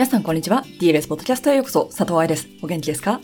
[0.00, 0.64] 皆さんこんにちは。
[0.80, 2.48] DLS ポッドキャストへようこそ、佐藤愛です。
[2.62, 3.20] お元気ですか？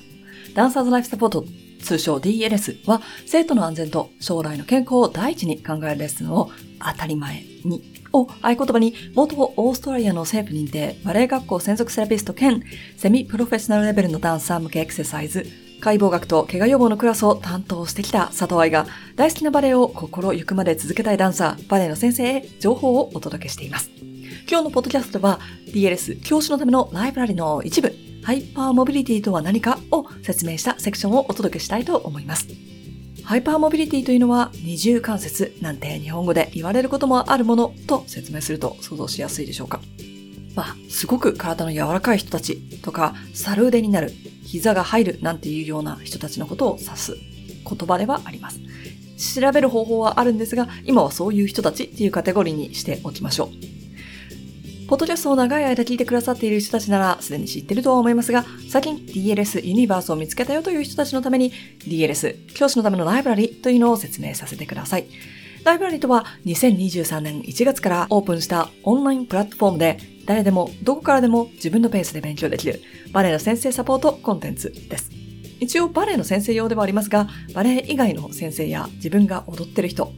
[0.53, 1.47] ダンサーズライフサポート、
[1.83, 7.83] 通称 DLS は、生徒の安全と将来の健康を第一に考えるレッスンを当たり前に
[8.13, 12.63] を合言葉に、元オーストラリアの政府認定バレエ学校専属セラピスト兼
[12.99, 15.47] セミプロフェッショナルレベルのダンサー向けエクササイズ、
[15.81, 23.89] 解剖学と怪我予防のクラスを担当してきた佐藤愛が大好きなバレエを心ゆくまで続けたいダンサー、バレエの先生へ情報をお届けしています。
[24.49, 27.93] 今日のポッドキャストは DLS 教師のためのライブラリの一部、
[28.23, 32.47] ハイパーモビリティとは何かを説明したセクションをお届けしたいと思います。
[33.25, 39.81] ハイパーモビリティというのは二重関節なんて日本語で言われることもあるものと説明すると想像しやすいでしょうか。
[40.55, 44.13] まあ、すごく体の柔らかい人たちとか、猿腕になる、
[44.45, 47.17] 膝が入るなんていうような人たちのことを指す
[47.69, 48.61] 言葉ではあります。
[49.41, 53.76] 調べる方法はあるんですが、今はそういう人たちっていうカテゴリーにしておきましょう。
[54.89, 65.07] ポッドキャストを長い間聞いてくださっている人たちならすでに知ってるとは思いますが、最近 DLS ユニバースを見つけたよという人たちのために DLS 教師のためのライブラリというのを説明させてください。
[65.65, 75.11] ライブラリとは2023年1月からオープンしたオンラインプラットフォームで誰でもどこからでも自分のペースで勉強できるバレエの先生サポートコンテンツです。
[75.59, 80.13] 一応バレエの先生用ではありますが、バレエ以外の先生や自分が踊ってる人、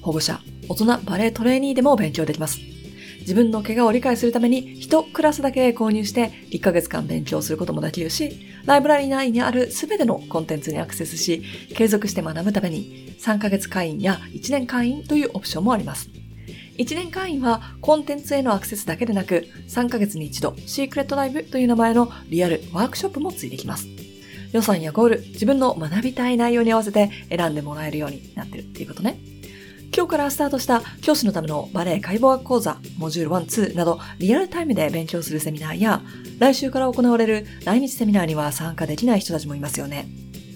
[0.00, 2.77] 保護者、大人バレエトレーニーでも勉強できます。
[3.28, 11.42] 自分の怪我を理解するために1クラスだけ購入して1ヶ月間勉強することもできるし、ライブラリー内にある全てのコンテンツにアクセスし、
[11.74, 16.08] 継続して学ぶために3ヶ月会員や1年会員というオプションもあります。
[16.78, 23.88] 1年会員はコンテンツへのアクセスだけでなく、3ヶ月に一度シークレットライブという名前のリアルワークショップもついてきます。
[24.52, 29.18] 予算やゴール、自分の学びたい内容に合わせて選んでもらえるようになってるっていうことね。
[29.98, 36.02] 今日からスタートした教師のためのバレエ解剖学講座、モジュール1、2などリアルタイムで勉強するセミナーや、
[36.38, 40.06] 来週から行われる来日セミナーには参加できない人たちもいますよね。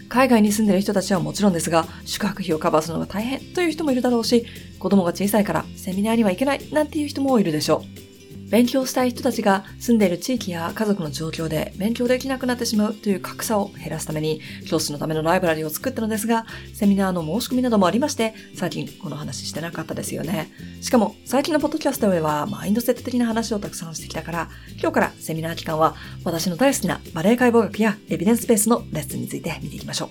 [0.09, 4.47] 海外に住んでる人たちはもちろんですが、宿泊費をカバーするのが大変という人もいるだろうし、
[4.78, 8.12] 子供が小さいからセミナーには行けないなんていう人もいるでしょう。
[8.53, 20.53] 勉強したい人たちが住んでいる地域や家族の状況で勉強できなくなってしまうという格差を減らすために教師のためのライブラリを作ったのですが、セミナーの申し込みなどもありまして、最近この話してなかったですよね。
[20.83, 24.49] しかも最近のポッドキャストではマインドセット的な話をたくさんしてきたから、
[24.79, 30.11] 今日からセミナー期間は私の大好きなバレエ解剖学やエビデンスベースのレッスンについて見ていきましょ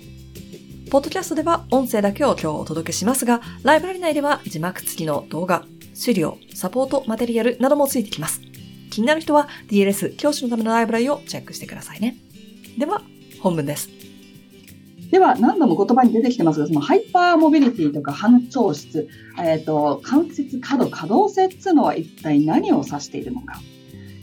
[0.88, 0.90] う。
[0.90, 5.64] ポッドキャストでは音声だけを今日お届けしますが、ライブラリ内では字幕付きの動画、
[5.94, 8.42] 資料、サポートマテリアルなどもついてきます。
[8.90, 12.18] 気になる人は DLS 教師のためのライブラリをチェックしてくださいね。
[12.78, 13.02] では、
[13.42, 13.90] 本文です。
[15.12, 23.60] では、何度も言葉に出てきてますが、そのハイパーモビリティとか反調質、えっ、ー、と、関節可動、可動性っていうのは一体何を指しているのか。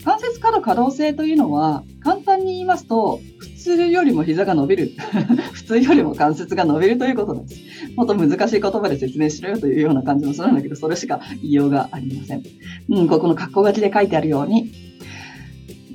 [0.03, 4.91] 関節可動可動性というのは、簡単に言いますと、普通よりも膝が伸びる。
[5.53, 7.61] 普通よりも関節が伸びるということです。
[7.95, 12.43] もっと難しい言葉で説明しろよというような感じもするんだけど、それしか言いようがありません。
[12.89, 14.71] うん、ここの括弧書きで書いてあるように、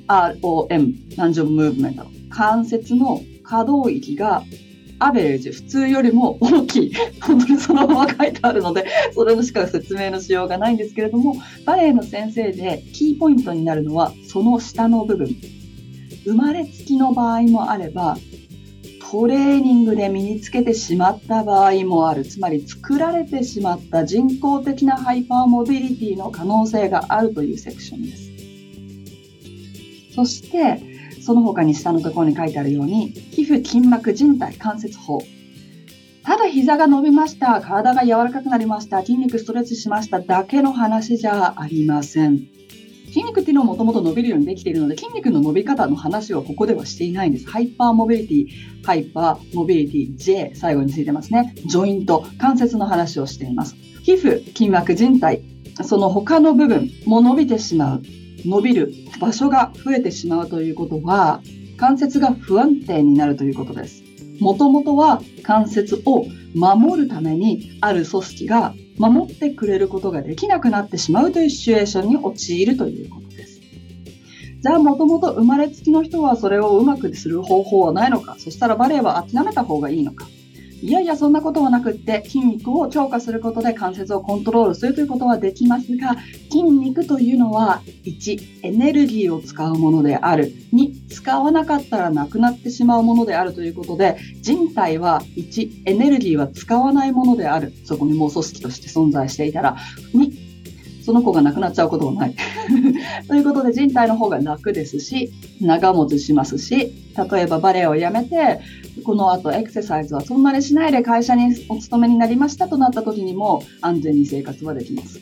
[0.07, 2.05] ROM、ランジョンムーブメント。
[2.29, 4.43] 関節の可動域が
[4.99, 6.93] アベレージ、普通よりも大きい。
[7.21, 15.29] 本当にそのまま書いてあるので、それしか説明のしようがないんですけれども、バレエの先生でキーポイントになるのは、その下の部分。
[16.25, 18.17] 生まれつきの場合もあれば、
[19.11, 22.25] トレーニングで身につけてしまった場合もある。
[22.25, 28.31] つまり作られてしまった人工的なハイパーモビリティの可能性があるというセクションです。
[30.15, 30.81] そして、
[31.21, 35.21] その他に下のところに書いてあるように、皮膚、筋膜、靭帯、関節包。
[36.23, 42.54] ただ膝が伸びました、体が柔らかくなりました、筋肉ストレッチしましただけの話じゃありません。
[43.15, 47.49] 筋肉っていうのはもともと伸びるようにできているので、筋肉の伸び方の話をここではしていないんです。
[47.49, 51.55] hypermobility、hypermobility、J、最後についてますね。
[51.65, 53.77] joint、関節の話をしています。
[54.03, 55.43] 皮膚、筋膜、靭帯、
[55.81, 58.03] その他の部分も伸びてしまう。
[58.43, 61.39] 伸びる場所が増えてしまうということは、
[61.77, 64.03] 関節が不安定になるということです。
[64.41, 66.25] もともとは関節を
[66.55, 73.61] 守るためにある組織が守ってくれることができなくなってしまうというシチュエーションに陥るということです。
[74.61, 78.35] じゃあもともと生まれつきの人はそれをうまくする方法はないのか？
[78.39, 80.25] そしたらバレエは諦めた方がいいのか？
[80.85, 86.15] いやいや、そんなことはなくって、筋肉を強化することで関節をコントロールするということはできますが、
[86.51, 90.53] 筋肉というのは、1、エネルギーを使うものである。
[90.75, 97.73] 2、使わなかったらなくなってしまうものであるということで、人体は1、エネルギーは使わないものである。
[97.85, 99.77] そこにもう組織として存在していたら。
[100.13, 100.44] 2、
[101.05, 102.35] その子が亡くなっちゃうことはない。
[103.27, 105.31] ということで人体の方が楽ですし、
[105.61, 106.93] 長持ちしますし、
[107.31, 108.59] 例えばバレエをやめて、
[109.03, 115.21] この後エクササイズはそんなにしないで会社にお勤めになりましたとなった時にも安全に生活はできます。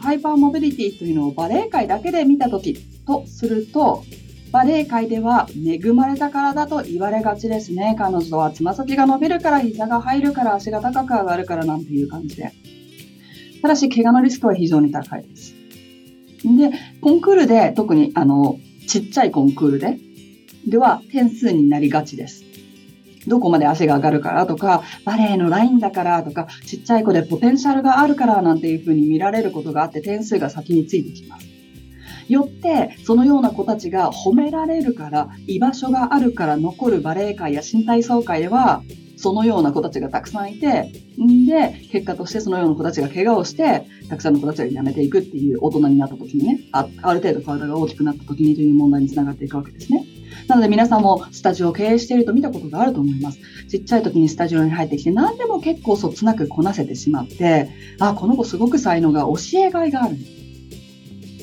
[0.00, 2.74] ハイパーモビリティというのをバレエ界だけで見た時
[3.06, 4.02] とすると、
[4.50, 7.94] バレエ界では恵まれた体と言われがちですね。
[7.96, 12.52] 彼女はつま先が伸びるから膝が入るから足が高く上がるからなんていう感じで。
[13.64, 15.54] ただし、怪我のリスクは非常に高いです。
[16.44, 16.70] で、
[17.00, 19.98] コンクールで、特にあの、ちっちゃいコンクールで、
[20.68, 22.44] では点数になりがちです。
[23.26, 31.46] どこまで足が上がるからとか、バレエのラインだからとか、ちっちゃい子でポテンシャルがあるからなんていうふうに見られることがあって点数が先についてきます。
[32.28, 38.82] よって、そのような子たちが褒められるから、居場所があるから残るバレエ界や新体操界では、
[39.24, 50.04] そのような子たちがたくさんいて、んで、結果としてそのような子たちが怪我をして、たくさんの子たちが辞めていくっていう大人になった時にね、あある程度体が大きくなった時にという問題につながっていくわけですね。
[50.46, 53.38] なので皆さんもスタジオを経営していると見たことがあると思います。
[53.70, 60.16] ちっちゃい時にスタジオに入ってきて何でも結構そつなくこなせてしまって、あ、この子すごく才能が教えがいがある。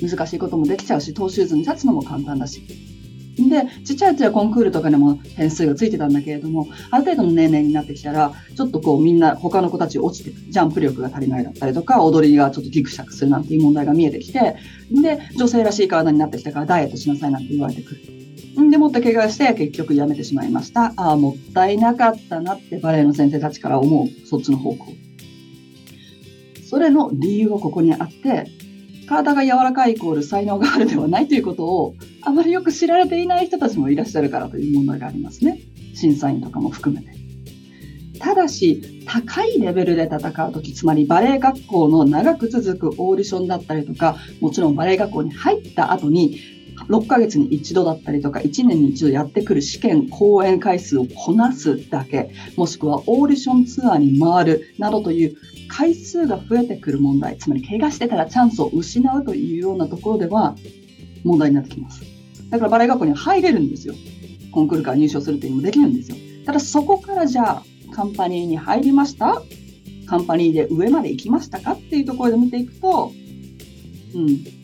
[0.08, 2.91] 難しいこともできちゃうし、トーシューズに立つのも簡単だし。
[3.38, 14.56] で、ちっちゃい時はコンクールとかでも点数がついてたんだけれども、ある程度の年齢になってきたら、ちょっとこうみんな他の子たち落ちてジャンプ力が足りないだったりとか、踊りがちょっとギクシャクするなんていう問題が見えてきて、
[14.92, 18.02] で、女性らしい体になってきたからダイエットしなさいなんて言われてくる。
[18.70, 20.94] でもって怪我して結局辞めてしまいました。
[20.98, 24.94] ああ、もったいなかったなってバレエの先生たちから思う、そっちの方向。
[26.70, 28.46] それの理由はここにあって、
[29.12, 35.60] 体が柔らかいイコール才能があるではないということをあまりよく知られていない人たちもいらっしゃるからという問題がありますね。
[35.94, 37.12] 審査員とかも含めて。
[38.20, 46.38] ただし、高いレベルで戦うとき、つまりバレエ学校の長く続くオーディションだったりとか、もちろんバレエ学校に入った後に、
[46.92, 55.38] 6ヶ月に一度だったりとか、1年に一度やってくる試験、講演回数をこなすだけ、もしくはオーディションツアーに回るなどという
[55.70, 60.56] 回数が増えてくる問題、つまり怪我してたらチャンスを失うというようなところでは
[61.24, 62.02] 問題になってきます。
[62.50, 63.96] だからバレエ学校に入れるんですよ。
[64.52, 66.18] コンクールから入賞するっていうのもできるんですよ。
[66.46, 67.64] ただそこからじゃあ
[67.94, 69.42] カンパニーに入りました？
[70.08, 71.72] カンパニーで上まで行きましたか？
[71.72, 73.14] っていうところで見ていくと、
[74.14, 74.61] うん。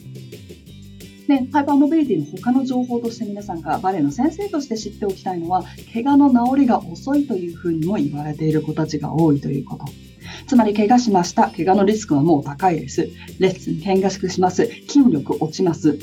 [1.27, 5.63] で、ハイパーモビリティの他の情報として皆さんがバレエの先生として知っておきたいのは、
[5.93, 9.85] 怪我の治りが遅いというふうにも言われている子たちが多いということ。
[10.47, 11.49] つまり怪我しました。
[11.49, 13.09] 怪我のリスクはもう高いです。
[13.39, 14.67] レッスン見学します。
[14.87, 15.99] 筋力落ちます。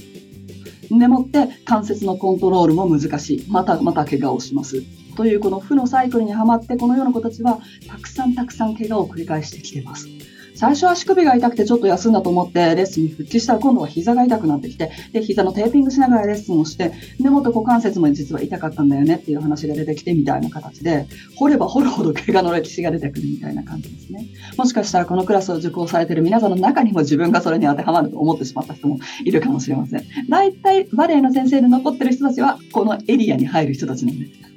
[0.91, 3.47] でもって関節のコントロールも難しい。
[3.49, 4.83] またまた怪我をします。
[5.17, 10.09] というこの負のサイクルにはまってこのような子たちはたくさんたくさん怪我を繰り返してきています。
[10.55, 21.07] 最初は足首が痛くてちょっと休んだと思ってレッスンに復帰したら今度は膝が痛くなってきて、で、膝のテーピングしながらレッスンをして、で、もっと股関節も実は痛かったんだよねっていう話が出てきてみたいな形で、
[21.37, 24.27] 掘れば掘るほど怪我の歴史が出てくるみたいな感じですね。
[24.57, 30.05] もしかしたらこのクラスを受講されている皆さんの中にも自分がそれに当てはまると思ってしまった人もいるかもしれません。
[30.29, 34.54] 大体バレエの先生で残ってる人たちはこのエリアに入る人たちなんです。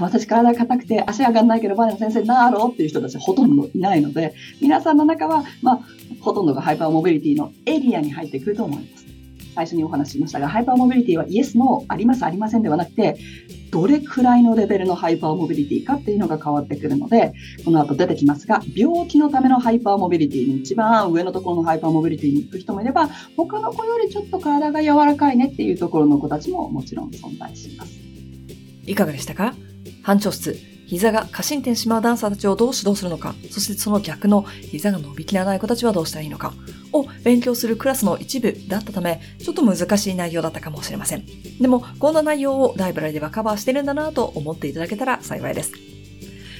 [0.00, 5.80] 私体が硬くて足上がんないけどバレエの先生になろうっていう人たちほとんどいないので、皆さんの中は、まあ、
[6.20, 9.06] ほとんどがハイパーモビリティのエリアに入ってくると思います。
[9.54, 13.16] 最初にお話ししましたが、ハイパーモビリティはイエス、ノー、あります、ありませんではなくて、
[13.70, 17.32] どれくらいのレベルのハイパーモビリティかっていうのが変わってくるので、
[17.64, 27.92] この後出てきますが、病気のためのハイパーモビリティに一番上のところのハイパーモビリティに行く人もいれば、他の子よりちょっと体が柔らかいねっていうところの子たちももちろん存在します。
[28.84, 29.54] いかがでしたか？
[30.06, 36.54] 班長室、膝が過伸点しまうダンサーたちをどう指導するのか、そしてその逆の膝が伸びきらない子たちはどうしたらいいのか
[36.92, 41.24] を勉強するクラスの一部だったため、ちょっと難しい内容だったかもしれません。
[41.60, 45.72] でも、こんな内容をライブラリではカバーしてるんだなと思っていただけたら幸いです。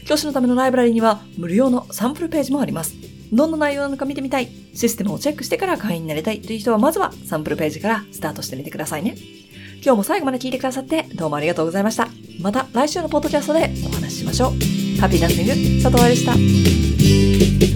[0.07, 2.95] 教師のためのライブラリには無料のサンプルページもあります。
[3.33, 9.15] どんな内容なのか見てみたい、システムをチェックしてから会員になりたいという人はまずはサンプルページからスタートしてみてくださいね。
[9.85, 12.09] 今日も最後まで聞いてくださってどうもありがとうございました。
[12.41, 14.51] また来週のポッドキャストでお話ししましょう。
[15.01, 17.76] ハッピーダンシング、佐藤愛でした。